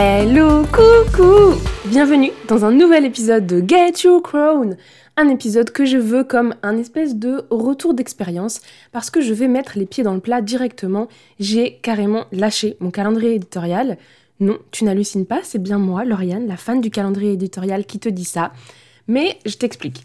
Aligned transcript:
Hello, 0.00 0.62
coucou 0.66 1.60
Bienvenue 1.86 2.30
dans 2.46 2.64
un 2.64 2.70
nouvel 2.70 3.04
épisode 3.04 3.48
de 3.48 3.68
Get 3.68 4.04
Your 4.04 4.22
Crown 4.22 4.76
Un 5.16 5.28
épisode 5.28 5.72
que 5.72 5.84
je 5.84 5.96
veux 5.96 6.22
comme 6.22 6.54
un 6.62 6.78
espèce 6.78 7.16
de 7.16 7.44
retour 7.50 7.94
d'expérience 7.94 8.60
parce 8.92 9.10
que 9.10 9.20
je 9.20 9.34
vais 9.34 9.48
mettre 9.48 9.76
les 9.76 9.86
pieds 9.86 10.04
dans 10.04 10.14
le 10.14 10.20
plat 10.20 10.40
directement. 10.40 11.08
J'ai 11.40 11.78
carrément 11.82 12.26
lâché 12.30 12.76
mon 12.78 12.92
calendrier 12.92 13.34
éditorial. 13.34 13.98
Non, 14.38 14.58
tu 14.70 14.84
n'hallucines 14.84 15.26
pas, 15.26 15.40
c'est 15.42 15.60
bien 15.60 15.78
moi, 15.78 16.04
Lauriane, 16.04 16.46
la 16.46 16.56
fan 16.56 16.80
du 16.80 16.90
calendrier 16.90 17.32
éditorial 17.32 17.84
qui 17.84 17.98
te 17.98 18.08
dit 18.08 18.24
ça. 18.24 18.52
Mais 19.08 19.40
je 19.46 19.56
t'explique. 19.56 20.04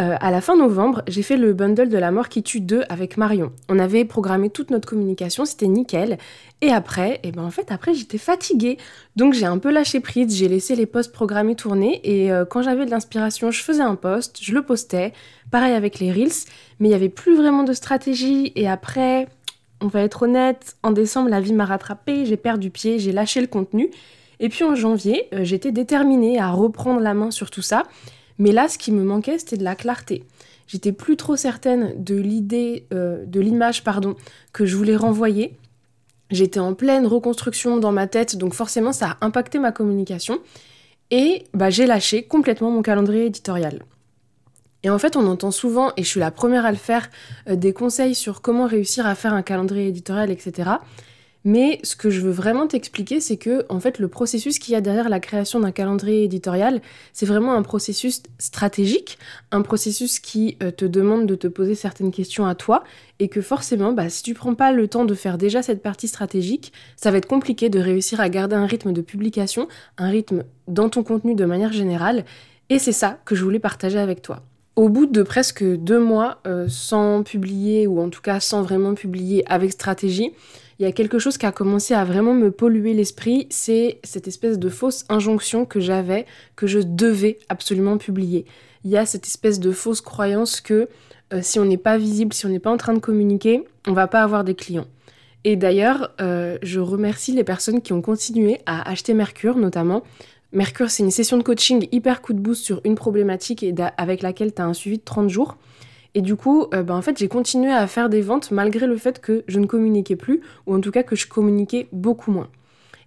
Euh, 0.00 0.16
à 0.18 0.30
la 0.30 0.40
fin 0.40 0.56
novembre, 0.56 1.02
j'ai 1.08 1.22
fait 1.22 1.36
le 1.36 1.52
bundle 1.52 1.90
de 1.90 1.98
la 1.98 2.10
mort 2.10 2.30
qui 2.30 2.42
tue 2.42 2.60
2 2.60 2.84
avec 2.88 3.18
Marion. 3.18 3.52
On 3.68 3.78
avait 3.78 4.06
programmé 4.06 4.48
toute 4.48 4.70
notre 4.70 4.88
communication, 4.88 5.44
c'était 5.44 5.66
nickel. 5.66 6.16
Et 6.62 6.70
après, 6.70 7.20
eh 7.22 7.32
ben 7.32 7.50
après 7.68 7.92
j'étais 7.92 8.18
fatiguée, 8.18 8.78
donc 9.16 9.34
j'ai 9.34 9.44
un 9.44 9.58
peu 9.58 9.70
lâché 9.70 10.00
prise, 10.00 10.34
j'ai 10.34 10.48
laissé 10.48 10.74
les 10.74 10.86
posts 10.86 11.12
programmés 11.12 11.54
tourner 11.54 12.00
et 12.04 12.32
euh, 12.32 12.46
quand 12.46 12.62
j'avais 12.62 12.86
de 12.86 12.90
l'inspiration, 12.90 13.50
je 13.50 13.62
faisais 13.62 13.82
un 13.82 13.94
post, 13.94 14.38
je 14.40 14.54
le 14.54 14.62
postais. 14.62 15.12
Pareil 15.50 15.74
avec 15.74 15.98
les 15.98 16.12
reels, 16.12 16.46
mais 16.78 16.88
il 16.88 16.92
y 16.92 16.94
avait 16.94 17.08
plus 17.08 17.36
vraiment 17.36 17.64
de 17.64 17.72
stratégie. 17.74 18.52
Et 18.56 18.68
après, 18.68 19.28
on 19.82 19.88
va 19.88 20.00
être 20.00 20.22
honnête, 20.22 20.76
en 20.82 20.92
décembre 20.92 21.28
la 21.28 21.40
vie 21.40 21.52
m'a 21.52 21.66
rattrapé, 21.66 22.24
j'ai 22.24 22.36
perdu 22.38 22.70
pied, 22.70 22.98
j'ai 22.98 23.12
lâché 23.12 23.40
le 23.40 23.48
contenu. 23.48 23.90
Et 24.38 24.48
puis 24.48 24.64
en 24.64 24.74
janvier, 24.74 25.28
euh, 25.34 25.44
j'étais 25.44 25.72
déterminée 25.72 26.38
à 26.38 26.50
reprendre 26.50 27.00
la 27.00 27.12
main 27.12 27.30
sur 27.30 27.50
tout 27.50 27.62
ça. 27.62 27.82
Mais 28.40 28.52
là, 28.52 28.68
ce 28.68 28.78
qui 28.78 28.90
me 28.90 29.04
manquait, 29.04 29.38
c'était 29.38 29.58
de 29.58 29.64
la 29.64 29.76
clarté. 29.76 30.24
J'étais 30.66 30.92
plus 30.92 31.16
trop 31.16 31.36
certaine 31.36 31.92
de 32.02 32.16
l'idée, 32.16 32.86
euh, 32.92 33.24
de 33.26 33.38
l'image, 33.38 33.84
pardon, 33.84 34.16
que 34.52 34.64
je 34.64 34.76
voulais 34.76 34.96
renvoyer. 34.96 35.56
J'étais 36.30 36.58
en 36.58 36.74
pleine 36.74 37.06
reconstruction 37.06 37.76
dans 37.76 37.92
ma 37.92 38.06
tête, 38.06 38.36
donc 38.36 38.54
forcément, 38.54 38.92
ça 38.92 39.18
a 39.20 39.26
impacté 39.26 39.58
ma 39.58 39.72
communication. 39.72 40.38
Et 41.10 41.44
bah, 41.52 41.68
j'ai 41.68 41.86
lâché 41.86 42.22
complètement 42.22 42.70
mon 42.70 42.82
calendrier 42.82 43.26
éditorial. 43.26 43.84
Et 44.84 44.90
en 44.90 44.98
fait, 44.98 45.16
on 45.16 45.26
entend 45.26 45.50
souvent, 45.50 45.92
et 45.98 46.02
je 46.02 46.08
suis 46.08 46.20
la 46.20 46.30
première 46.30 46.64
à 46.64 46.70
le 46.70 46.78
faire, 46.78 47.10
euh, 47.48 47.56
des 47.56 47.74
conseils 47.74 48.14
sur 48.14 48.40
comment 48.40 48.66
réussir 48.66 49.06
à 49.06 49.14
faire 49.14 49.34
un 49.34 49.42
calendrier 49.42 49.88
éditorial, 49.88 50.30
etc. 50.30 50.70
Mais 51.44 51.80
ce 51.84 51.96
que 51.96 52.10
je 52.10 52.20
veux 52.20 52.30
vraiment 52.30 52.66
t'expliquer, 52.66 53.20
c'est 53.20 53.38
que 53.38 53.64
en 53.70 53.80
fait 53.80 53.98
le 53.98 54.08
processus 54.08 54.58
qu'il 54.58 54.74
y 54.74 54.76
a 54.76 54.82
derrière 54.82 55.08
la 55.08 55.20
création 55.20 55.60
d'un 55.60 55.72
calendrier 55.72 56.24
éditorial, 56.24 56.82
c'est 57.14 57.24
vraiment 57.24 57.54
un 57.54 57.62
processus 57.62 58.22
stratégique, 58.38 59.18
un 59.50 59.62
processus 59.62 60.18
qui 60.18 60.58
euh, 60.62 60.70
te 60.70 60.84
demande 60.84 61.26
de 61.26 61.34
te 61.34 61.46
poser 61.46 61.74
certaines 61.74 62.10
questions 62.10 62.46
à 62.46 62.54
toi, 62.54 62.84
et 63.20 63.28
que 63.28 63.40
forcément, 63.40 63.92
bah, 63.92 64.10
si 64.10 64.22
tu 64.22 64.34
prends 64.34 64.54
pas 64.54 64.72
le 64.72 64.86
temps 64.86 65.06
de 65.06 65.14
faire 65.14 65.38
déjà 65.38 65.62
cette 65.62 65.82
partie 65.82 66.08
stratégique, 66.08 66.72
ça 66.96 67.10
va 67.10 67.18
être 67.18 67.28
compliqué 67.28 67.70
de 67.70 67.78
réussir 67.78 68.20
à 68.20 68.28
garder 68.28 68.56
un 68.56 68.66
rythme 68.66 68.92
de 68.92 69.00
publication, 69.00 69.66
un 69.96 70.10
rythme 70.10 70.44
dans 70.68 70.90
ton 70.90 71.02
contenu 71.02 71.34
de 71.34 71.44
manière 71.46 71.72
générale, 71.72 72.24
et 72.68 72.78
c'est 72.78 72.92
ça 72.92 73.18
que 73.24 73.34
je 73.34 73.44
voulais 73.44 73.58
partager 73.58 73.98
avec 73.98 74.20
toi. 74.20 74.42
Au 74.76 74.88
bout 74.88 75.06
de 75.06 75.22
presque 75.22 75.64
deux 75.64 75.98
mois 75.98 76.38
euh, 76.46 76.66
sans 76.68 77.22
publier, 77.22 77.86
ou 77.86 78.00
en 78.00 78.10
tout 78.10 78.22
cas 78.22 78.40
sans 78.40 78.62
vraiment 78.62 78.94
publier 78.94 79.42
avec 79.50 79.72
stratégie, 79.72 80.32
il 80.80 80.84
y 80.84 80.86
a 80.86 80.92
quelque 80.92 81.18
chose 81.18 81.36
qui 81.36 81.44
a 81.44 81.52
commencé 81.52 81.92
à 81.92 82.06
vraiment 82.06 82.32
me 82.32 82.50
polluer 82.50 82.94
l'esprit, 82.94 83.46
c'est 83.50 84.00
cette 84.02 84.26
espèce 84.26 84.58
de 84.58 84.70
fausse 84.70 85.04
injonction 85.10 85.66
que 85.66 85.78
j'avais, 85.78 86.24
que 86.56 86.66
je 86.66 86.78
devais 86.78 87.38
absolument 87.50 87.98
publier. 87.98 88.46
Il 88.84 88.90
y 88.90 88.96
a 88.96 89.04
cette 89.04 89.26
espèce 89.26 89.60
de 89.60 89.72
fausse 89.72 90.00
croyance 90.00 90.62
que 90.62 90.88
euh, 91.34 91.40
si 91.42 91.58
on 91.58 91.66
n'est 91.66 91.76
pas 91.76 91.98
visible, 91.98 92.32
si 92.32 92.46
on 92.46 92.48
n'est 92.48 92.58
pas 92.58 92.72
en 92.72 92.78
train 92.78 92.94
de 92.94 92.98
communiquer, 92.98 93.62
on 93.86 93.92
va 93.92 94.06
pas 94.06 94.22
avoir 94.22 94.42
des 94.42 94.54
clients. 94.54 94.86
Et 95.44 95.54
d'ailleurs, 95.56 96.14
euh, 96.22 96.56
je 96.62 96.80
remercie 96.80 97.32
les 97.32 97.44
personnes 97.44 97.82
qui 97.82 97.92
ont 97.92 98.00
continué 98.00 98.62
à 98.64 98.88
acheter 98.90 99.12
Mercure 99.12 99.58
notamment. 99.58 100.02
Mercure, 100.52 100.90
c'est 100.90 101.02
une 101.02 101.10
session 101.10 101.36
de 101.36 101.42
coaching 101.42 101.88
hyper 101.92 102.22
coup 102.22 102.32
de 102.32 102.40
boost 102.40 102.64
sur 102.64 102.80
une 102.84 102.94
problématique 102.94 103.62
et 103.62 103.74
avec 103.98 104.22
laquelle 104.22 104.54
tu 104.54 104.62
as 104.62 104.64
un 104.64 104.72
suivi 104.72 104.96
de 104.96 105.04
30 105.04 105.28
jours. 105.28 105.58
Et 106.14 106.22
du 106.22 106.36
coup, 106.36 106.66
euh, 106.74 106.82
bah, 106.82 106.94
en 106.94 107.02
fait, 107.02 107.18
j'ai 107.18 107.28
continué 107.28 107.72
à 107.72 107.86
faire 107.86 108.08
des 108.08 108.20
ventes 108.20 108.50
malgré 108.50 108.86
le 108.86 108.96
fait 108.96 109.20
que 109.20 109.44
je 109.46 109.58
ne 109.58 109.66
communiquais 109.66 110.16
plus, 110.16 110.40
ou 110.66 110.74
en 110.74 110.80
tout 110.80 110.90
cas 110.90 111.02
que 111.02 111.16
je 111.16 111.26
communiquais 111.26 111.88
beaucoup 111.92 112.32
moins. 112.32 112.48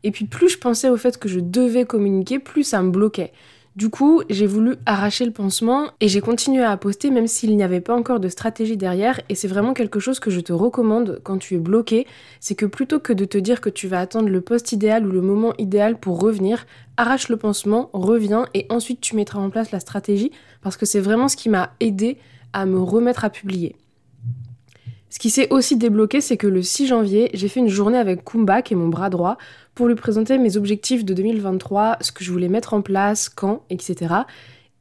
Et 0.04 0.12
puis 0.12 0.26
plus 0.26 0.50
je 0.50 0.58
pensais 0.58 0.90
au 0.90 0.98
fait 0.98 1.18
que 1.18 1.30
je 1.30 1.40
devais 1.40 1.86
communiquer, 1.86 2.40
plus 2.40 2.64
ça 2.64 2.82
me 2.82 2.92
bloquait. 2.92 3.32
Du 3.76 3.90
coup, 3.90 4.22
j'ai 4.30 4.46
voulu 4.46 4.76
arracher 4.86 5.26
le 5.26 5.32
pansement 5.32 5.90
et 6.00 6.08
j'ai 6.08 6.22
continué 6.22 6.64
à 6.64 6.78
poster 6.78 7.10
même 7.10 7.26
s'il 7.26 7.56
n'y 7.58 7.64
avait 7.64 7.82
pas 7.82 7.96
encore 7.96 8.20
de 8.20 8.28
stratégie 8.28 8.78
derrière. 8.78 9.20
Et 9.30 9.36
c'est 9.36 9.48
vraiment 9.48 9.74
quelque 9.74 10.00
chose 10.00 10.20
que 10.20 10.30
je 10.30 10.42
te 10.42 10.54
recommande 10.54 11.22
quand 11.24 11.40
tu 11.40 11.56
es 11.56 11.58
bloqué. 11.58 12.06
C'est 12.40 12.54
que 12.54 12.68
plutôt 12.68 13.00
que 13.00 13.14
de 13.14 13.26
te 13.26 13.40
dire 13.40 13.62
que 13.62 13.72
tu 13.72 13.88
vas 13.88 14.00
attendre 14.00 14.30
le 14.30 14.42
poste 14.42 14.74
idéal 14.74 15.08
ou 15.08 15.12
le 15.12 15.22
moment 15.22 15.54
idéal 15.58 16.00
pour 16.00 16.22
revenir, 16.22 16.68
arrache 16.98 17.30
le 17.30 17.38
pansement, 17.38 17.90
reviens 17.94 18.46
et 18.54 18.68
ensuite 18.70 19.02
tu 19.02 19.16
mettras 19.16 19.40
en 19.40 19.50
place 19.50 19.72
la 19.72 19.80
stratégie 19.80 20.32
parce 20.62 20.78
que 20.78 20.86
c'est 20.86 21.00
vraiment 21.00 21.28
ce 21.28 21.36
qui 21.36 21.50
m'a 21.50 21.74
aidé 21.80 22.20
à 22.54 22.66
me 22.66 22.80
remettre 22.80 23.26
à 23.26 23.30
publier. 23.30 23.76
Ce 25.10 25.20
qui 25.20 25.30
s'est 25.30 25.48
aussi 25.52 25.78
débloqué, 25.78 26.22
c'est 26.22 26.38
que 26.38 26.48
le 26.48 26.64
6 26.64 26.88
janvier, 26.88 27.30
j'ai 27.36 27.48
fait 27.48 27.60
une 27.60 27.70
journée 27.70 28.00
avec 28.00 28.24
Kumba, 28.24 28.64
qui 28.64 28.74
est 28.74 28.78
mon 28.78 28.88
bras 28.88 29.12
droit, 29.12 29.38
pour 29.76 29.88
lui 29.88 29.94
présenter 29.94 30.40
mes 30.40 30.58
objectifs 30.58 31.06
de 31.06 31.14
2023, 31.14 31.98
ce 32.02 32.12
que 32.12 32.24
je 32.24 32.32
voulais 32.32 32.50
mettre 32.50 32.74
en 32.74 32.82
place, 32.82 33.30
quand, 33.30 33.64
etc. 33.70 34.14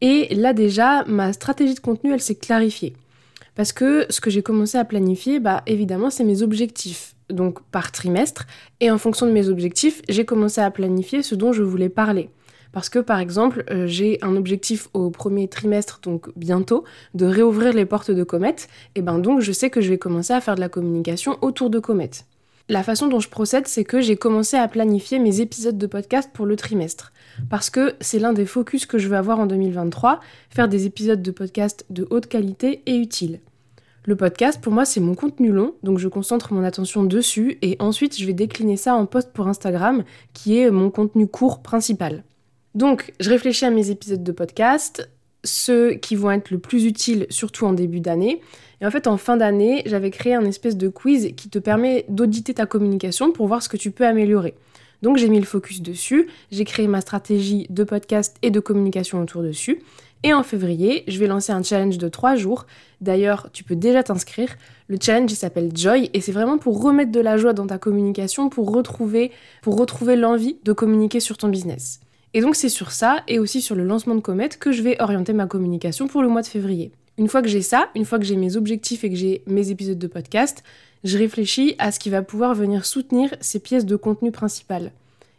Et 0.00 0.34
là 0.34 0.54
déjà, 0.54 1.04
ma 1.04 1.34
stratégie 1.34 1.74
de 1.74 1.80
contenu, 1.80 2.14
elle 2.14 2.22
s'est 2.22 2.34
clarifiée. 2.34 2.94
Parce 3.54 3.72
que 3.72 4.06
ce 4.08 4.22
que 4.22 4.30
j'ai 4.30 4.42
commencé 4.42 4.78
à 4.78 4.84
planifier, 4.86 5.38
bah 5.38 5.62
évidemment, 5.66 6.08
c'est 6.08 6.24
mes 6.24 6.40
objectifs, 6.40 7.14
donc 7.28 7.62
par 7.70 7.92
trimestre. 7.92 8.46
Et 8.80 8.90
en 8.90 8.96
fonction 8.96 9.26
de 9.26 9.32
mes 9.32 9.48
objectifs, 9.48 10.00
j'ai 10.08 10.24
commencé 10.24 10.62
à 10.62 10.70
planifier 10.70 11.22
ce 11.22 11.34
dont 11.34 11.52
je 11.52 11.62
voulais 11.62 11.90
parler. 11.90 12.30
Parce 12.72 12.88
que 12.88 12.98
par 12.98 13.18
exemple, 13.18 13.64
euh, 13.70 13.86
j'ai 13.86 14.18
un 14.22 14.36
objectif 14.36 14.88
au 14.94 15.10
premier 15.10 15.48
trimestre, 15.48 16.00
donc 16.02 16.30
bientôt, 16.36 16.84
de 17.14 17.26
réouvrir 17.26 17.72
les 17.72 17.84
portes 17.84 18.10
de 18.10 18.24
Comet. 18.24 18.56
Et 18.94 19.02
ben 19.02 19.18
donc 19.18 19.40
je 19.40 19.52
sais 19.52 19.70
que 19.70 19.80
je 19.80 19.90
vais 19.90 19.98
commencer 19.98 20.32
à 20.32 20.40
faire 20.40 20.54
de 20.54 20.60
la 20.60 20.68
communication 20.68 21.38
autour 21.42 21.70
de 21.70 21.78
Comet. 21.78 22.10
La 22.68 22.82
façon 22.82 23.08
dont 23.08 23.20
je 23.20 23.28
procède, 23.28 23.66
c'est 23.66 23.84
que 23.84 24.00
j'ai 24.00 24.16
commencé 24.16 24.56
à 24.56 24.68
planifier 24.68 25.18
mes 25.18 25.40
épisodes 25.40 25.76
de 25.76 25.86
podcast 25.86 26.30
pour 26.32 26.46
le 26.46 26.56
trimestre. 26.56 27.12
Parce 27.50 27.70
que 27.70 27.94
c'est 28.00 28.18
l'un 28.18 28.32
des 28.32 28.46
focus 28.46 28.86
que 28.86 28.98
je 28.98 29.08
veux 29.08 29.16
avoir 29.16 29.40
en 29.40 29.46
2023, 29.46 30.20
faire 30.48 30.68
des 30.68 30.86
épisodes 30.86 31.20
de 31.20 31.30
podcast 31.30 31.84
de 31.90 32.06
haute 32.10 32.28
qualité 32.28 32.82
et 32.86 32.96
utiles. 32.96 33.40
Le 34.04 34.16
podcast, 34.16 34.60
pour 34.60 34.72
moi, 34.72 34.84
c'est 34.84 35.00
mon 35.00 35.14
contenu 35.14 35.50
long, 35.52 35.74
donc 35.82 35.98
je 35.98 36.08
concentre 36.08 36.52
mon 36.52 36.64
attention 36.64 37.04
dessus 37.04 37.58
et 37.62 37.76
ensuite 37.78 38.18
je 38.18 38.26
vais 38.26 38.32
décliner 38.32 38.76
ça 38.76 38.94
en 38.94 39.06
post 39.06 39.32
pour 39.32 39.48
Instagram, 39.48 40.04
qui 40.32 40.58
est 40.58 40.70
mon 40.70 40.90
contenu 40.90 41.26
court 41.26 41.62
principal. 41.62 42.24
Donc, 42.74 43.12
je 43.20 43.28
réfléchis 43.28 43.64
à 43.64 43.70
mes 43.70 43.90
épisodes 43.90 44.22
de 44.22 44.32
podcast, 44.32 45.08
ceux 45.44 45.94
qui 45.94 46.16
vont 46.16 46.30
être 46.30 46.50
le 46.50 46.58
plus 46.58 46.84
utiles, 46.84 47.26
surtout 47.28 47.66
en 47.66 47.72
début 47.72 48.00
d'année. 48.00 48.40
Et 48.80 48.86
en 48.86 48.90
fait, 48.90 49.06
en 49.06 49.16
fin 49.16 49.36
d'année, 49.36 49.82
j'avais 49.86 50.10
créé 50.10 50.34
un 50.34 50.44
espèce 50.44 50.76
de 50.76 50.88
quiz 50.88 51.32
qui 51.36 51.48
te 51.48 51.58
permet 51.58 52.04
d'auditer 52.08 52.54
ta 52.54 52.66
communication 52.66 53.32
pour 53.32 53.46
voir 53.46 53.62
ce 53.62 53.68
que 53.68 53.76
tu 53.76 53.90
peux 53.90 54.06
améliorer. 54.06 54.54
Donc, 55.02 55.16
j'ai 55.16 55.28
mis 55.28 55.40
le 55.40 55.44
focus 55.44 55.82
dessus, 55.82 56.28
j'ai 56.50 56.64
créé 56.64 56.86
ma 56.86 57.00
stratégie 57.00 57.66
de 57.70 57.84
podcast 57.84 58.36
et 58.42 58.50
de 58.50 58.60
communication 58.60 59.20
autour 59.20 59.42
dessus. 59.42 59.82
Et 60.22 60.32
en 60.32 60.44
février, 60.44 61.02
je 61.08 61.18
vais 61.18 61.26
lancer 61.26 61.52
un 61.52 61.64
challenge 61.64 61.98
de 61.98 62.08
3 62.08 62.36
jours. 62.36 62.66
D'ailleurs, 63.00 63.48
tu 63.52 63.64
peux 63.64 63.74
déjà 63.74 64.04
t'inscrire. 64.04 64.54
Le 64.86 64.96
challenge, 65.00 65.32
s'appelle 65.32 65.70
Joy 65.74 66.10
et 66.14 66.20
c'est 66.20 66.30
vraiment 66.30 66.58
pour 66.58 66.80
remettre 66.80 67.10
de 67.10 67.20
la 67.20 67.36
joie 67.36 67.52
dans 67.52 67.66
ta 67.66 67.78
communication, 67.78 68.48
pour 68.48 68.72
retrouver, 68.72 69.32
pour 69.62 69.76
retrouver 69.76 70.14
l'envie 70.14 70.58
de 70.62 70.72
communiquer 70.72 71.18
sur 71.18 71.36
ton 71.36 71.48
business. 71.48 71.98
Et 72.34 72.40
donc 72.40 72.56
c'est 72.56 72.68
sur 72.68 72.92
ça 72.92 73.22
et 73.28 73.38
aussi 73.38 73.60
sur 73.60 73.74
le 73.74 73.84
lancement 73.84 74.14
de 74.14 74.20
Comet 74.20 74.48
que 74.48 74.72
je 74.72 74.82
vais 74.82 75.00
orienter 75.00 75.32
ma 75.32 75.46
communication 75.46 76.08
pour 76.08 76.22
le 76.22 76.28
mois 76.28 76.42
de 76.42 76.46
février. 76.46 76.92
Une 77.18 77.28
fois 77.28 77.42
que 77.42 77.48
j'ai 77.48 77.60
ça, 77.62 77.90
une 77.94 78.06
fois 78.06 78.18
que 78.18 78.24
j'ai 78.24 78.36
mes 78.36 78.56
objectifs 78.56 79.04
et 79.04 79.10
que 79.10 79.16
j'ai 79.16 79.42
mes 79.46 79.70
épisodes 79.70 79.98
de 79.98 80.06
podcast, 80.06 80.62
je 81.04 81.18
réfléchis 81.18 81.74
à 81.78 81.92
ce 81.92 81.98
qui 81.98 82.08
va 82.08 82.22
pouvoir 82.22 82.54
venir 82.54 82.86
soutenir 82.86 83.34
ces 83.40 83.58
pièces 83.58 83.84
de 83.84 83.96
contenu 83.96 84.32
principales. 84.32 84.92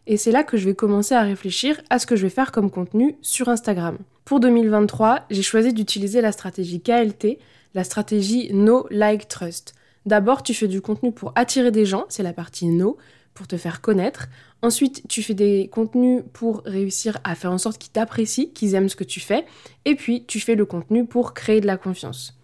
Et 0.06 0.18
c'est 0.18 0.32
là 0.32 0.44
que 0.44 0.58
je 0.58 0.66
vais 0.66 0.76
commencer 0.76 1.16
à 1.16 1.22
réfléchir 1.22 1.82
à 1.90 1.98
ce 1.98 2.06
que 2.06 2.16
je 2.16 2.24
vais 2.24 2.30
faire 2.30 2.52
comme 2.52 2.70
contenu 2.70 3.16
sur 3.22 3.50
Instagram. 3.50 3.98
Pour 4.26 4.40
2023, 4.40 5.26
j'ai 5.32 5.42
choisi 5.42 5.74
d'utiliser 5.74 6.22
la 6.22 6.32
stratégie 6.32 6.82
KLT, 6.82 7.40
la 7.74 7.84
stratégie 7.84 8.54
No 8.54 8.86
Like 8.92 9.28
Trust. 9.28 9.74
D'abord, 10.06 10.44
tu 10.44 10.54
fais 10.54 10.68
du 10.68 10.82
contenu 10.82 11.12
pour 11.12 11.32
attirer 11.36 11.72
des 11.72 11.86
gens, 11.86 12.06
c'est 12.10 12.24
la 12.24 12.34
partie 12.34 12.68
No, 12.68 12.98
pour 13.34 13.48
te 13.48 13.58
faire 13.58 13.82
connaître. 13.82 14.28
Ensuite, 14.62 15.04
tu 15.10 15.24
fais 15.24 15.34
des 15.34 15.70
contenus 15.72 16.24
pour 16.34 16.62
réussir 16.66 17.18
à 17.24 17.36
faire 17.36 17.52
en 17.52 17.58
sorte 17.58 17.78
qu'ils 17.78 17.92
t'apprécient, 17.92 18.50
qu'ils 18.54 18.76
aiment 18.76 18.90
ce 18.90 18.96
que 18.96 19.04
tu 19.04 19.20
fais. 19.20 19.46
Et 19.86 19.96
puis, 19.96 20.26
tu 20.26 20.40
fais 20.40 20.56
le 20.56 20.66
contenu 20.66 21.06
pour 21.06 21.34
créer 21.34 21.62
de 21.62 21.68
la 21.68 21.78
confiance. 21.78 22.38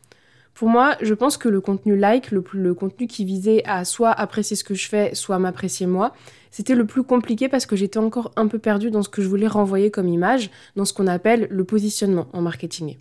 Pour 0.53 0.67
moi, 0.67 0.97
je 0.99 1.13
pense 1.13 1.37
que 1.37 1.47
le 1.47 1.61
contenu 1.61 1.95
like, 1.95 2.31
le, 2.31 2.73
contenu 2.73 3.07
qui 3.07 3.23
visait 3.23 3.63
à 3.65 3.85
soit 3.85 4.11
apprécier 4.11 4.57
ce 4.57 4.65
que 4.65 4.73
je 4.73 4.89
fais, 4.89 5.15
soit 5.15 5.39
m'apprécier 5.39 5.87
moi, 5.87 6.13
c'était 6.51 6.75
le 6.75 6.85
plus 6.85 7.03
compliqué 7.03 7.47
parce 7.47 7.65
que 7.65 7.77
j'étais 7.77 7.99
encore 7.99 8.33
un 8.35 8.47
peu 8.47 8.59
perdue 8.59 8.91
dans 8.91 9.01
ce 9.01 9.07
que 9.07 9.21
je 9.21 9.29
voulais 9.29 9.47
renvoyer 9.47 9.89
comme 9.89 10.09
image, 10.09 10.49
dans 10.75 10.83
ce 10.83 10.91
qu'on 10.91 11.07
appelle 11.07 11.47
le 11.49 11.63
positionnement 11.63 12.27
en 12.33 12.41
marketing. 12.41 12.97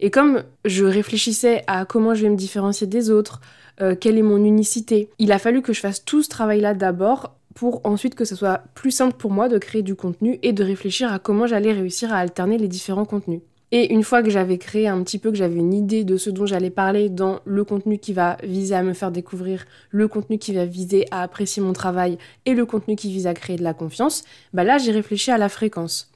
Et 0.00 0.10
comme 0.10 0.42
je 0.64 0.84
réfléchissais 0.84 1.62
à 1.66 1.84
comment 1.84 2.14
je 2.14 2.22
vais 2.22 2.30
me 2.30 2.36
différencier 2.36 2.86
des 2.86 3.10
autres, 3.10 3.40
euh, 3.82 3.94
quelle 3.94 4.18
est 4.18 4.22
mon 4.22 4.42
unicité, 4.42 5.10
il 5.18 5.30
a 5.30 5.38
fallu 5.38 5.62
que 5.62 5.72
je 5.72 5.80
fasse 5.80 6.04
tout 6.04 6.22
ce 6.22 6.28
travail-là 6.28 6.74
d'abord 6.74 7.36
pour 7.54 7.80
ensuite 7.84 8.14
que 8.14 8.24
ce 8.24 8.34
soit 8.34 8.62
plus 8.74 8.90
simple 8.90 9.16
pour 9.16 9.30
moi 9.30 9.48
de 9.48 9.58
créer 9.58 9.82
du 9.82 9.94
contenu 9.94 10.38
et 10.42 10.52
de 10.52 10.64
réfléchir 10.64 11.12
à 11.12 11.18
comment 11.18 11.46
j'allais 11.46 11.72
réussir 11.72 12.12
à 12.12 12.16
alterner 12.16 12.56
les 12.56 12.68
différents 12.68 13.04
contenus. 13.04 13.40
Et 13.72 13.92
une 13.92 14.02
fois 14.02 14.22
que 14.22 14.30
j'avais 14.30 14.58
créé 14.58 14.88
un 14.88 15.02
petit 15.04 15.18
peu, 15.18 15.30
que 15.30 15.36
j'avais 15.36 15.58
une 15.58 15.74
idée 15.74 16.02
de 16.02 16.16
ce 16.16 16.30
dont 16.30 16.44
j'allais 16.44 16.70
parler 16.70 17.08
dans 17.08 17.40
le 17.44 17.62
contenu 17.62 17.98
qui 17.98 18.12
va 18.12 18.36
viser 18.42 18.74
à 18.74 18.82
me 18.82 18.94
faire 18.94 19.12
découvrir, 19.12 19.64
le 19.90 20.08
contenu 20.08 20.38
qui 20.38 20.52
va 20.52 20.64
viser 20.64 21.06
à 21.12 21.22
apprécier 21.22 21.62
mon 21.62 21.72
travail 21.72 22.18
et 22.46 22.54
le 22.54 22.66
contenu 22.66 22.96
qui 22.96 23.12
vise 23.12 23.28
à 23.28 23.34
créer 23.34 23.56
de 23.56 23.62
la 23.62 23.74
confiance, 23.74 24.24
bah 24.52 24.64
là 24.64 24.78
j'ai 24.78 24.90
réfléchi 24.90 25.30
à 25.30 25.38
la 25.38 25.48
fréquence. 25.48 26.09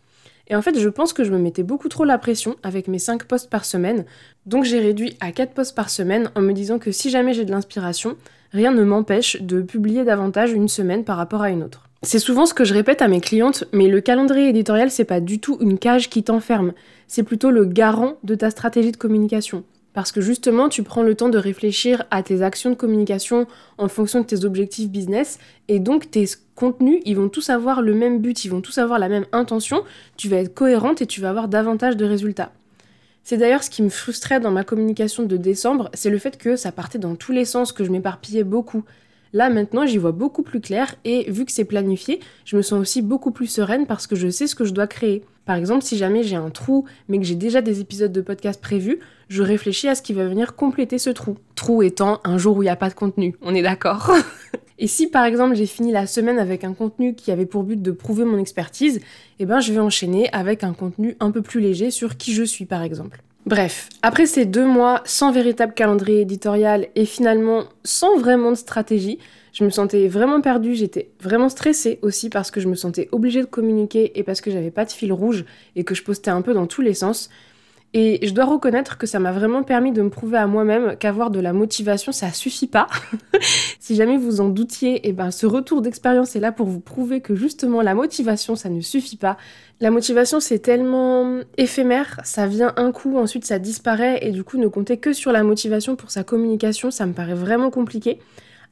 Et 0.49 0.57
en 0.57 0.63
fait, 0.63 0.79
je 0.79 0.89
pense 0.89 1.13
que 1.13 1.25
je 1.25 1.33
me 1.33 1.39
mettais 1.39 1.63
beaucoup 1.63 1.89
trop 1.89 2.05
la 2.05 2.19
pression 2.19 2.57
avec 2.63 2.89
mes 2.89 2.99
5 2.99 3.25
posts 3.25 3.49
par 3.49 3.65
semaine, 3.65 4.05
donc 4.47 4.65
j'ai 4.65 4.79
réduit 4.79 5.17
à 5.21 5.33
4 5.33 5.53
posts 5.53 5.75
par 5.75 5.89
semaine 5.89 6.31
en 6.35 6.43
me 6.43 6.53
disant 6.53 6.79
que 6.79 6.93
si 6.93 7.11
jamais 7.11 7.33
j'ai 7.33 7.45
de 7.45 7.51
l'inspiration, 7.51 8.17
rien 8.53 8.73
ne 8.73 8.85
m'empêche 8.85 9.41
de 9.41 9.63
publier 9.63 10.05
davantage 10.05 10.53
une 10.53 10.69
semaine 10.69 11.05
par 11.05 11.17
rapport 11.17 11.43
à 11.43 11.51
une 11.51 11.63
autre. 11.63 11.89
C'est 12.03 12.19
souvent 12.19 12.45
ce 12.45 12.53
que 12.53 12.65
je 12.65 12.75
répète 12.75 13.01
à 13.01 13.09
mes 13.09 13.21
clientes, 13.21 13.65
mais 13.73 13.89
le 13.89 14.03
calendrier 14.03 14.51
éditorial, 14.51 14.91
c'est 14.91 15.07
pas 15.07 15.21
du 15.21 15.41
tout 15.41 15.57
une 15.61 15.79
cage 15.79 16.11
qui 16.11 16.23
t'enferme, 16.23 16.75
c'est 17.09 17.23
plutôt 17.23 17.51
le 17.51 17.65
garant 17.65 18.17
de 18.23 18.35
ta 18.35 18.51
stratégie 18.51 18.93
de 18.93 18.99
communication. 18.99 19.65
Parce 19.95 20.13
que 20.13 20.21
justement, 20.21 20.69
tu 20.69 20.83
prends 20.83 21.03
le 21.03 21.15
temps 21.15 21.29
de 21.29 21.39
réfléchir 21.39 22.05
à 22.11 22.23
tes 22.23 22.43
actions 22.43 22.71
de 22.71 22.75
communication 22.75 23.47
en 23.79 23.89
fonction 23.89 24.21
de 24.21 24.27
tes 24.27 24.45
objectifs 24.45 24.91
business. 24.91 25.39
Et 25.69 25.79
donc, 25.79 26.11
tes 26.11 26.27
contenus, 26.57 27.01
ils 27.07 27.17
vont 27.17 27.29
tous 27.29 27.49
avoir 27.49 27.81
le 27.81 27.95
même 27.95 28.21
but, 28.21 28.45
ils 28.45 28.51
vont 28.51 28.61
tous 28.61 28.77
avoir 28.79 28.99
la 28.99 29.09
même 29.09 29.25
intention. 29.33 29.85
Tu 30.17 30.29
vas 30.29 30.39
être 30.39 30.53
cohérente 30.53 31.01
et 31.01 31.07
tu 31.07 31.21
vas 31.21 31.31
avoir 31.31 31.49
davantage 31.49 31.97
de 31.97 32.05
résultats. 32.05 32.53
C'est 33.23 33.39
d'ailleurs 33.39 33.63
ce 33.63 33.71
qui 33.71 33.83
me 33.83 33.89
frustrait 33.89 34.41
dans 34.41 34.51
ma 34.51 34.65
communication 34.65 35.23
de 35.23 35.39
décembre, 35.39 35.89
c'est 35.95 36.11
le 36.11 36.19
fait 36.19 36.37
que 36.37 36.57
ça 36.57 36.73
partait 36.73 36.99
dans 36.99 37.15
tous 37.15 37.33
les 37.33 37.47
sens, 37.47 37.73
que 37.73 37.83
je 37.83 37.91
m'éparpillais 37.91 38.45
beaucoup. 38.45 38.85
Là 39.33 39.49
maintenant 39.49 39.87
j'y 39.87 39.97
vois 39.97 40.13
beaucoup 40.13 40.43
plus 40.43 40.61
clair 40.61 40.95
et 41.07 41.31
vu 41.31 41.47
que 41.47 41.51
c'est 41.51 41.65
planifié, 41.65 42.21
je 42.45 42.57
me 42.57 42.63
sens 42.63 42.79
aussi 42.79 43.01
beaucoup 43.01 43.31
plus 43.31 43.47
sereine 43.47 43.87
parce 43.87 44.07
que 44.07 44.15
je 44.15 44.29
sais 44.29 44.47
ce 44.47 44.55
que 44.55 44.67
je 44.67 44.75
dois 44.75 44.87
créer. 44.87 45.25
Par 45.45 45.57
exemple, 45.57 45.83
si 45.83 45.97
jamais 45.97 46.23
j'ai 46.23 46.37
un 46.37 46.51
trou 46.51 46.85
mais 47.09 47.19
que 47.19 47.25
j'ai 47.25 47.35
déjà 47.35 47.61
des 47.61 47.81
épisodes 47.81 48.13
de 48.13 48.21
podcast 48.21 48.61
prévus, 48.61 49.01
je 49.29 49.43
réfléchis 49.43 49.89
à 49.89 49.95
ce 49.95 50.03
qui 50.03 50.13
va 50.13 50.27
venir 50.27 50.57
compléter 50.57 50.99
ce 50.99 51.11
trou. 51.11 51.37
Trou 51.55 51.83
étant 51.83 52.21
un 52.25 52.39
jour 52.39 52.57
où 52.57 52.63
il 52.63 52.67
n'y 52.67 52.71
a 52.71 52.77
pas 52.77 52.89
de 52.89 52.95
contenu, 52.95 53.37
on 53.43 53.55
est 53.55 53.63
d'accord 53.63 54.13
Et 54.79 54.89
si 54.89 55.07
par 55.07 55.25
exemple 55.25 55.55
j'ai 55.55 55.67
fini 55.67 55.93
la 55.93 56.07
semaine 56.07 56.39
avec 56.39 56.65
un 56.65 56.75
contenu 56.75 57.15
qui 57.15 57.31
avait 57.31 57.47
pour 57.47 57.63
but 57.63 57.81
de 57.81 57.93
prouver 57.93 58.25
mon 58.25 58.39
expertise, 58.39 59.01
eh 59.39 59.47
ben 59.47 59.61
je 59.61 59.73
vais 59.73 59.79
enchaîner 59.79 60.29
avec 60.33 60.65
un 60.65 60.73
contenu 60.73 61.17
un 61.21 61.31
peu 61.31 61.43
plus 61.43 61.61
léger 61.61 61.91
sur 61.91 62.17
qui 62.17 62.33
je 62.33 62.43
suis 62.43 62.65
par 62.65 62.83
exemple. 62.83 63.23
Bref, 63.47 63.89
après 64.03 64.27
ces 64.27 64.47
deux 64.47 64.67
mois 64.67 65.03
sans 65.05 65.31
véritable 65.31 65.75
calendrier 65.75 66.23
éditorial 66.23 66.89
et 66.97 67.05
finalement 67.05 67.65
sans 67.85 68.17
vraiment 68.17 68.51
de 68.51 68.57
stratégie, 68.57 69.19
je 69.55 69.65
me 69.65 69.71
sentais 69.71 70.09
vraiment 70.09 70.41
perdue, 70.41 70.75
j'étais 70.75 71.13
vraiment 71.21 71.49
stressée 71.49 72.01
aussi 72.03 72.29
parce 72.29 72.51
que 72.51 72.61
je 72.61 72.69
me 72.69 72.75
sentais 72.75 73.09
obligée 73.13 73.41
de 73.41 73.47
communiquer 73.47 74.19
et 74.19 74.25
parce 74.25 74.41
que 74.41 74.51
j'avais 74.51 74.73
pas 74.73 74.85
de 74.85 74.91
fil 74.91 75.13
rouge 75.13 75.45
et 75.77 75.85
que 75.85 75.95
je 75.95 76.03
postais 76.03 76.33
un 76.33 76.43
peu 76.43 76.53
dans 76.53 76.67
tous 76.67 76.83
les 76.83 76.93
sens. 76.93 77.31
Et 77.97 78.19
je 78.27 78.35
dois 78.35 78.47
reconnaître 78.47 78.99
que 78.99 79.07
ça 79.07 79.21
m'a 79.21 79.31
vraiment 79.31 79.63
permis 79.63 79.93
de 79.93 80.03
me 80.03 80.11
prouver 80.11 80.39
à 80.39 80.49
moi-même 80.49 80.97
qu'avoir 80.99 81.31
de 81.31 81.39
la 81.39 81.53
motivation, 81.53 82.11
ça 82.11 82.33
suffit 82.33 82.67
pas. 82.67 82.89
si 83.79 83.95
jamais 83.95 84.17
vous 84.17 84.41
en 84.41 84.49
doutiez, 84.49 84.97
et 84.97 85.11
eh 85.11 85.13
ben 85.13 85.31
ce 85.31 85.47
retour 85.47 85.81
d'expérience 85.81 86.35
est 86.35 86.41
là 86.41 86.51
pour 86.51 86.67
vous 86.67 86.81
prouver 86.81 87.21
que 87.21 87.37
justement 87.37 87.81
la 87.81 87.95
motivation, 87.95 88.57
ça 88.57 88.69
ne 88.69 88.81
suffit 88.81 89.17
pas. 89.17 89.37
La 89.79 89.93
motivation, 89.93 90.41
c'est 90.41 90.59
tellement 90.59 91.39
éphémère, 91.57 92.21
ça 92.25 92.49
vient 92.49 92.73
un 92.77 92.91
coup, 92.91 93.17
ensuite 93.17 93.45
ça 93.45 93.61
disparaît, 93.61 94.19
et 94.23 94.33
du 94.33 94.43
coup 94.43 94.59
ne 94.59 94.67
compter 94.67 94.97
que 94.97 95.13
sur 95.13 95.31
la 95.31 95.45
motivation 95.45 95.95
pour 95.95 96.11
sa 96.11 96.25
communication, 96.25 96.91
ça 96.91 97.07
me 97.07 97.13
paraît 97.13 97.35
vraiment 97.35 97.71
compliqué. 97.71 98.19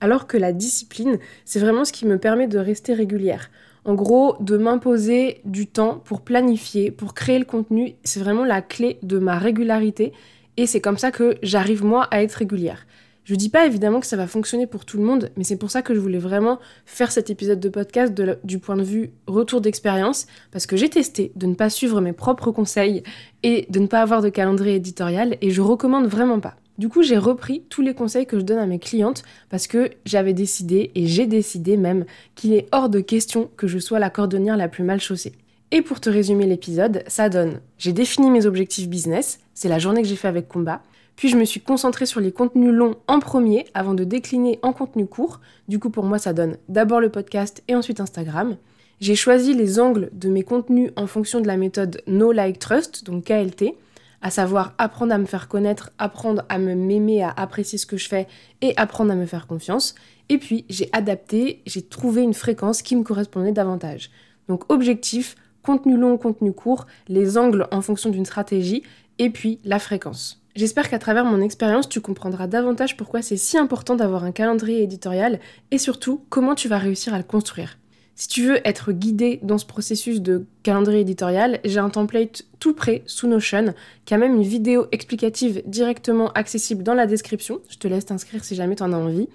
Alors 0.02 0.26
que 0.26 0.36
la 0.36 0.52
discipline, 0.52 1.20
c'est 1.44 1.60
vraiment 1.60 1.84
ce 1.84 1.92
qui 1.92 2.06
me 2.06 2.18
permet 2.18 2.48
de 2.48 2.58
rester 2.58 2.92
régulière. 2.92 3.52
En 3.84 3.94
gros, 3.94 4.34
de 4.40 4.56
m'imposer 4.56 5.40
du 5.44 5.68
temps 5.68 6.02
pour 6.04 6.22
planifier, 6.22 6.90
pour 6.90 7.14
créer 7.14 7.38
le 7.38 7.44
contenu, 7.44 7.94
c'est 8.02 8.18
vraiment 8.18 8.44
la 8.44 8.62
clé 8.62 8.98
de 9.04 9.20
ma 9.20 9.38
régularité 9.38 10.12
et 10.56 10.66
c'est 10.66 10.80
comme 10.80 10.98
ça 10.98 11.12
que 11.12 11.36
j'arrive 11.44 11.84
moi 11.84 12.08
à 12.10 12.20
être 12.20 12.32
régulière. 12.32 12.84
Je 13.22 13.36
dis 13.36 13.48
pas 13.48 13.64
évidemment 13.64 14.00
que 14.00 14.06
ça 14.06 14.16
va 14.16 14.26
fonctionner 14.26 14.66
pour 14.66 14.84
tout 14.84 14.98
le 14.98 15.04
monde, 15.04 15.30
mais 15.36 15.44
c'est 15.44 15.56
pour 15.56 15.70
ça 15.70 15.82
que 15.82 15.94
je 15.94 16.00
voulais 16.00 16.18
vraiment 16.18 16.58
faire 16.84 17.12
cet 17.12 17.30
épisode 17.30 17.60
de 17.60 17.68
podcast 17.68 18.12
du 18.42 18.58
point 18.58 18.76
de 18.76 18.82
vue 18.82 19.12
retour 19.28 19.60
d'expérience, 19.60 20.26
parce 20.50 20.66
que 20.66 20.76
j'ai 20.76 20.90
testé 20.90 21.30
de 21.36 21.46
ne 21.46 21.54
pas 21.54 21.70
suivre 21.70 22.00
mes 22.00 22.12
propres 22.12 22.50
conseils 22.50 23.04
et 23.44 23.66
de 23.70 23.78
ne 23.78 23.86
pas 23.86 24.00
avoir 24.00 24.20
de 24.20 24.30
calendrier 24.30 24.74
éditorial, 24.74 25.36
et 25.40 25.52
je 25.52 25.60
recommande 25.60 26.08
vraiment 26.08 26.40
pas. 26.40 26.56
Du 26.78 26.88
coup, 26.88 27.02
j'ai 27.02 27.18
repris 27.18 27.64
tous 27.68 27.82
les 27.82 27.94
conseils 27.94 28.26
que 28.26 28.38
je 28.38 28.44
donne 28.44 28.58
à 28.58 28.66
mes 28.66 28.78
clientes 28.78 29.22
parce 29.50 29.66
que 29.66 29.90
j'avais 30.04 30.32
décidé, 30.32 30.90
et 30.94 31.06
j'ai 31.06 31.26
décidé 31.26 31.76
même, 31.76 32.06
qu'il 32.34 32.54
est 32.54 32.68
hors 32.72 32.88
de 32.88 33.00
question 33.00 33.50
que 33.56 33.66
je 33.66 33.78
sois 33.78 33.98
la 33.98 34.10
cordonnière 34.10 34.56
la 34.56 34.68
plus 34.68 34.84
mal 34.84 35.00
chaussée. 35.00 35.32
Et 35.70 35.82
pour 35.82 36.00
te 36.00 36.10
résumer 36.10 36.46
l'épisode, 36.46 37.02
ça 37.06 37.28
donne 37.28 37.60
j'ai 37.78 37.92
défini 37.92 38.30
mes 38.30 38.46
objectifs 38.46 38.88
business, 38.88 39.40
c'est 39.54 39.68
la 39.68 39.78
journée 39.78 40.02
que 40.02 40.08
j'ai 40.08 40.16
fait 40.16 40.28
avec 40.28 40.48
Combat, 40.48 40.82
puis 41.16 41.28
je 41.28 41.36
me 41.36 41.44
suis 41.44 41.60
concentrée 41.60 42.06
sur 42.06 42.20
les 42.20 42.32
contenus 42.32 42.72
longs 42.72 42.96
en 43.06 43.20
premier 43.20 43.66
avant 43.74 43.94
de 43.94 44.04
décliner 44.04 44.58
en 44.62 44.72
contenu 44.72 45.06
court. 45.06 45.40
Du 45.68 45.78
coup, 45.78 45.90
pour 45.90 46.04
moi, 46.04 46.18
ça 46.18 46.32
donne 46.32 46.56
d'abord 46.68 47.00
le 47.00 47.10
podcast 47.10 47.62
et 47.68 47.74
ensuite 47.74 48.00
Instagram. 48.00 48.56
J'ai 49.00 49.14
choisi 49.14 49.54
les 49.54 49.80
angles 49.80 50.10
de 50.12 50.28
mes 50.28 50.42
contenus 50.42 50.90
en 50.96 51.06
fonction 51.06 51.40
de 51.40 51.46
la 51.46 51.56
méthode 51.56 52.02
No 52.06 52.32
Like 52.32 52.58
Trust, 52.58 53.04
donc 53.04 53.24
KLT, 53.24 53.74
à 54.22 54.30
savoir 54.30 54.74
apprendre 54.78 55.12
à 55.12 55.18
me 55.18 55.26
faire 55.26 55.48
connaître, 55.48 55.90
apprendre 55.98 56.44
à 56.48 56.58
me 56.58 56.74
m'aimer, 56.74 57.22
à 57.22 57.30
apprécier 57.30 57.78
ce 57.78 57.86
que 57.86 57.96
je 57.96 58.08
fais 58.08 58.28
et 58.60 58.72
apprendre 58.76 59.12
à 59.12 59.16
me 59.16 59.26
faire 59.26 59.46
confiance. 59.46 59.94
Et 60.28 60.38
puis 60.38 60.64
j'ai 60.68 60.88
adapté, 60.92 61.62
j'ai 61.66 61.82
trouvé 61.82 62.22
une 62.22 62.34
fréquence 62.34 62.82
qui 62.82 62.96
me 62.96 63.02
correspondait 63.02 63.52
davantage. 63.52 64.10
Donc 64.48 64.70
objectif, 64.72 65.34
contenu 65.62 65.96
long, 65.96 66.16
contenu 66.16 66.52
court, 66.52 66.86
les 67.08 67.36
angles 67.36 67.66
en 67.70 67.82
fonction 67.82 68.10
d'une 68.10 68.24
stratégie 68.24 68.82
et 69.18 69.30
puis 69.30 69.58
la 69.64 69.78
fréquence. 69.78 70.42
J'espère 70.54 70.90
qu'à 70.90 70.98
travers 70.98 71.24
mon 71.24 71.40
expérience, 71.40 71.88
tu 71.88 72.00
comprendras 72.00 72.46
davantage 72.46 72.96
pourquoi 72.96 73.22
c'est 73.22 73.38
si 73.38 73.56
important 73.56 73.96
d'avoir 73.96 74.24
un 74.24 74.32
calendrier 74.32 74.82
éditorial 74.82 75.40
et 75.70 75.78
surtout 75.78 76.24
comment 76.28 76.54
tu 76.54 76.68
vas 76.68 76.78
réussir 76.78 77.14
à 77.14 77.18
le 77.18 77.24
construire. 77.24 77.78
Si 78.14 78.28
tu 78.28 78.46
veux 78.46 78.66
être 78.66 78.92
guidé 78.92 79.40
dans 79.42 79.58
ce 79.58 79.64
processus 79.64 80.20
de 80.20 80.44
calendrier 80.62 81.00
éditorial, 81.00 81.60
j'ai 81.64 81.78
un 81.78 81.88
template 81.88 82.44
tout 82.60 82.74
prêt 82.74 83.02
sous 83.06 83.26
Notion 83.26 83.74
qui 84.04 84.14
a 84.14 84.18
même 84.18 84.34
une 84.34 84.42
vidéo 84.42 84.86
explicative 84.92 85.62
directement 85.66 86.30
accessible 86.32 86.82
dans 86.82 86.94
la 86.94 87.06
description. 87.06 87.60
Je 87.70 87.78
te 87.78 87.88
laisse 87.88 88.06
t'inscrire 88.06 88.44
si 88.44 88.54
jamais 88.54 88.76
tu 88.76 88.82
en 88.82 88.92
as 88.92 88.96
envie. 88.96 89.28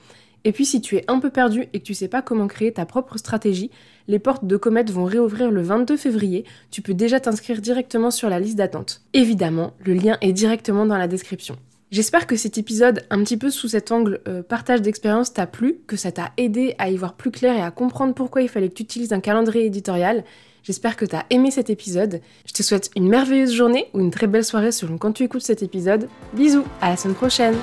Et 0.43 0.51
puis 0.51 0.65
si 0.65 0.79
tu 0.79 0.95
es 0.95 1.03
un 1.07 1.19
peu 1.19 1.29
perdu 1.29 1.67
et 1.73 1.79
que 1.79 1.83
tu 1.83 1.93
sais 1.93 2.07
pas 2.07 2.21
comment 2.21 2.47
créer 2.47 2.71
ta 2.71 2.85
propre 2.85 3.17
stratégie, 3.17 3.71
les 4.07 4.19
portes 4.19 4.45
de 4.45 4.55
Comet 4.55 4.83
vont 4.83 5.05
réouvrir 5.05 5.51
le 5.51 5.61
22 5.61 5.97
février. 5.97 6.45
Tu 6.71 6.81
peux 6.81 6.93
déjà 6.93 7.19
t'inscrire 7.19 7.61
directement 7.61 8.11
sur 8.11 8.29
la 8.29 8.39
liste 8.39 8.57
d'attente. 8.57 9.01
Évidemment, 9.13 9.73
le 9.83 9.95
lien 9.95 10.17
est 10.21 10.33
directement 10.33 10.85
dans 10.85 10.97
la 10.97 11.07
description. 11.07 11.57
J'espère 11.89 12.27
que 12.27 12.35
cet 12.35 12.57
épisode, 12.57 13.05
un 13.09 13.23
petit 13.23 13.37
peu 13.37 13.49
sous 13.49 13.69
cet 13.69 13.93
angle 13.93 14.19
euh, 14.27 14.43
partage 14.43 14.81
d'expérience, 14.81 15.31
t'a 15.31 15.47
plu, 15.47 15.79
que 15.87 15.95
ça 15.95 16.11
t'a 16.11 16.31
aidé 16.35 16.75
à 16.79 16.89
y 16.89 16.97
voir 16.97 17.13
plus 17.13 17.31
clair 17.31 17.55
et 17.55 17.61
à 17.61 17.71
comprendre 17.71 18.13
pourquoi 18.13 18.41
il 18.41 18.49
fallait 18.49 18.67
que 18.67 18.73
tu 18.73 18.83
utilises 18.83 19.13
un 19.13 19.21
calendrier 19.21 19.65
éditorial. 19.65 20.25
J'espère 20.63 20.97
que 20.97 21.05
t'as 21.05 21.23
aimé 21.29 21.49
cet 21.49 21.69
épisode. 21.69 22.19
Je 22.45 22.51
te 22.51 22.61
souhaite 22.61 22.91
une 22.97 23.07
merveilleuse 23.07 23.53
journée 23.53 23.87
ou 23.93 24.01
une 24.01 24.11
très 24.11 24.27
belle 24.27 24.43
soirée 24.43 24.73
selon 24.73 24.97
quand 24.97 25.13
tu 25.13 25.23
écoutes 25.23 25.43
cet 25.43 25.63
épisode. 25.63 26.09
Bisous, 26.33 26.65
à 26.81 26.89
la 26.89 26.97
semaine 26.97 27.15
prochaine 27.15 27.55